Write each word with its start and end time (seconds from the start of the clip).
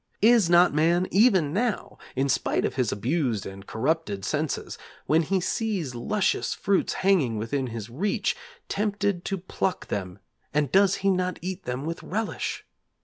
Is 0.23 0.49
not 0.49 0.73
man, 0.73 1.05
even 1.11 1.53
now, 1.53 1.99
in 2.15 2.27
spite 2.27 2.65
of 2.65 2.73
his 2.73 2.91
abused 2.91 3.45
and 3.45 3.67
corrupted 3.67 4.25
senses, 4.25 4.79
when 5.05 5.21
he 5.21 5.39
sees 5.39 5.93
luscious 5.93 6.55
fruits 6.55 6.93
hanging 7.05 7.37
within 7.37 7.67
his 7.67 7.87
reach, 7.87 8.35
tempted 8.67 9.23
to 9.25 9.37
pluck 9.37 9.89
them, 9.89 10.17
and 10.55 10.71
does 10.71 10.95
he 11.05 11.11
not 11.11 11.37
eat 11.43 11.65
them 11.65 11.85
with 11.85 12.01
relish? 12.01 12.65